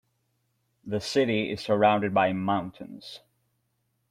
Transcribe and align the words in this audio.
The 0.83 0.99
city 0.99 1.51
is 1.51 1.61
surrounded 1.61 2.11
by 2.11 2.33
mountains. 2.33 3.19